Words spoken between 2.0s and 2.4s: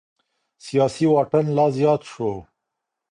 شو.